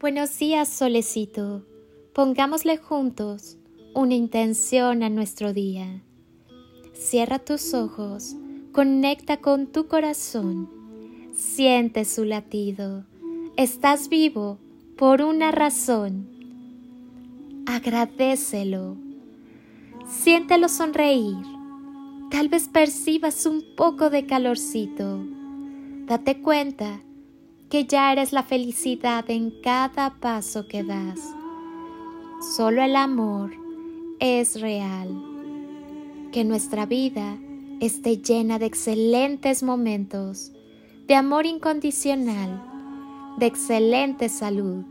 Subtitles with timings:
[0.00, 1.62] Buenos días, solecito.
[2.12, 3.56] Pongámosle juntos
[3.94, 6.02] una intención a nuestro día.
[6.92, 8.34] Cierra tus ojos,
[8.72, 10.68] conecta con tu corazón,
[11.32, 13.04] siente su latido.
[13.56, 14.58] Estás vivo
[14.98, 16.28] por una razón.
[17.64, 18.96] Agradecelo.
[20.08, 21.36] Siéntelo sonreír.
[22.32, 25.24] Tal vez percibas un poco de calorcito.
[26.06, 27.00] Date cuenta
[27.74, 31.18] que ya eres la felicidad en cada paso que das.
[32.54, 33.50] Solo el amor
[34.20, 35.08] es real.
[36.30, 37.36] Que nuestra vida
[37.80, 40.52] esté llena de excelentes momentos,
[41.08, 42.62] de amor incondicional,
[43.38, 44.84] de excelente salud,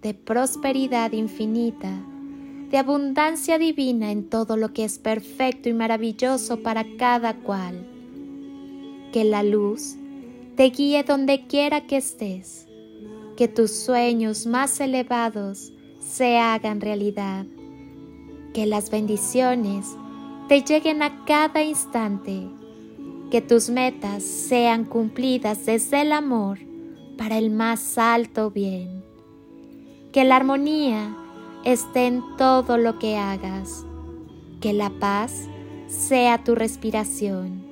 [0.00, 1.92] de prosperidad infinita,
[2.70, 7.86] de abundancia divina en todo lo que es perfecto y maravilloso para cada cual.
[9.12, 9.98] Que la luz
[10.56, 12.68] te guíe donde quiera que estés,
[13.36, 17.44] que tus sueños más elevados se hagan realidad,
[18.52, 19.96] que las bendiciones
[20.48, 22.46] te lleguen a cada instante,
[23.32, 26.60] que tus metas sean cumplidas desde el amor
[27.18, 29.04] para el más alto bien,
[30.12, 31.16] que la armonía
[31.64, 33.84] esté en todo lo que hagas,
[34.60, 35.48] que la paz
[35.88, 37.64] sea tu respiración,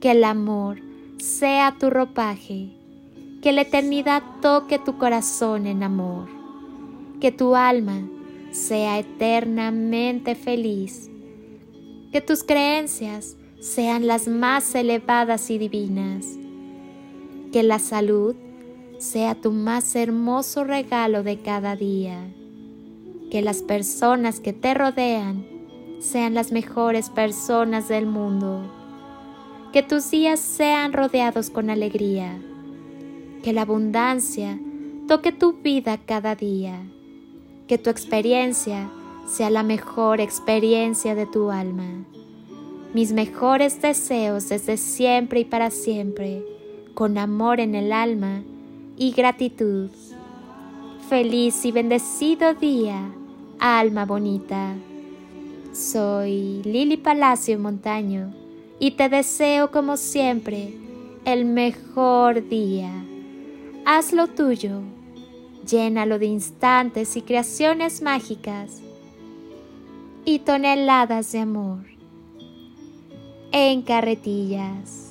[0.00, 0.87] que el amor
[1.18, 2.70] sea tu ropaje,
[3.42, 6.28] que la eternidad toque tu corazón en amor,
[7.20, 8.08] que tu alma
[8.52, 11.10] sea eternamente feliz,
[12.12, 16.24] que tus creencias sean las más elevadas y divinas,
[17.52, 18.36] que la salud
[18.98, 22.28] sea tu más hermoso regalo de cada día,
[23.30, 25.46] que las personas que te rodean
[26.00, 28.77] sean las mejores personas del mundo
[29.72, 32.38] que tus días sean rodeados con alegría,
[33.42, 34.58] que la abundancia
[35.06, 36.80] toque tu vida cada día,
[37.66, 38.90] que tu experiencia
[39.26, 42.06] sea la mejor experiencia de tu alma.
[42.94, 46.42] Mis mejores deseos desde siempre y para siempre,
[46.94, 48.42] con amor en el alma
[48.96, 49.90] y gratitud.
[51.10, 53.10] Feliz y bendecido día,
[53.58, 54.74] alma bonita.
[55.72, 58.37] Soy Lili Palacio Montaño
[58.78, 60.74] y te deseo como siempre
[61.24, 62.92] el mejor día.
[63.84, 64.82] Hazlo tuyo,
[65.66, 68.80] llénalo de instantes y creaciones mágicas
[70.24, 71.84] y toneladas de amor
[73.52, 75.07] en carretillas.